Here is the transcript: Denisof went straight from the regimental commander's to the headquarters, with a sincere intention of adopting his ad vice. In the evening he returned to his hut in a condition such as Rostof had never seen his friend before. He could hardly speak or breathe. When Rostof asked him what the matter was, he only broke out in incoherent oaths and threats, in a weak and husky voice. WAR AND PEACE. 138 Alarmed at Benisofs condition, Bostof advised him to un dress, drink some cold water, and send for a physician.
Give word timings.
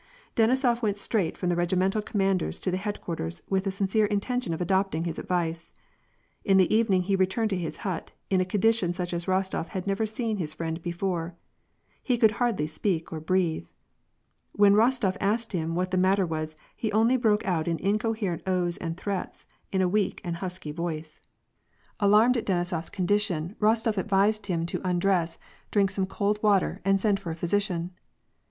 Denisof 0.35 0.81
went 0.81 0.97
straight 0.97 1.37
from 1.37 1.49
the 1.49 1.55
regimental 1.55 2.01
commander's 2.01 2.59
to 2.61 2.71
the 2.71 2.77
headquarters, 2.77 3.43
with 3.51 3.67
a 3.67 3.69
sincere 3.69 4.07
intention 4.07 4.51
of 4.51 4.59
adopting 4.59 5.03
his 5.03 5.19
ad 5.19 5.27
vice. 5.27 5.71
In 6.43 6.57
the 6.57 6.73
evening 6.75 7.03
he 7.03 7.15
returned 7.15 7.51
to 7.51 7.55
his 7.55 7.77
hut 7.85 8.09
in 8.27 8.41
a 8.41 8.43
condition 8.43 8.93
such 8.93 9.13
as 9.13 9.25
Rostof 9.27 9.67
had 9.67 9.85
never 9.85 10.07
seen 10.07 10.37
his 10.37 10.55
friend 10.55 10.81
before. 10.81 11.35
He 12.01 12.17
could 12.17 12.31
hardly 12.31 12.65
speak 12.65 13.13
or 13.13 13.19
breathe. 13.19 13.67
When 14.53 14.73
Rostof 14.73 15.17
asked 15.21 15.51
him 15.53 15.75
what 15.75 15.91
the 15.91 15.97
matter 15.97 16.25
was, 16.25 16.55
he 16.75 16.91
only 16.91 17.15
broke 17.15 17.45
out 17.45 17.67
in 17.67 17.77
incoherent 17.77 18.41
oaths 18.47 18.77
and 18.77 18.97
threats, 18.97 19.45
in 19.71 19.83
a 19.83 19.87
weak 19.87 20.19
and 20.23 20.37
husky 20.37 20.71
voice. 20.71 21.21
WAR 22.01 22.23
AND 22.23 22.33
PEACE. 22.33 22.47
138 22.47 22.49
Alarmed 22.49 22.71
at 22.77 22.83
Benisofs 22.87 22.91
condition, 22.91 23.55
Bostof 23.59 23.99
advised 23.99 24.47
him 24.47 24.65
to 24.65 24.81
un 24.83 24.97
dress, 24.97 25.37
drink 25.69 25.91
some 25.91 26.07
cold 26.07 26.41
water, 26.41 26.81
and 26.83 26.99
send 26.99 27.19
for 27.19 27.29
a 27.29 27.35
physician. 27.35 27.91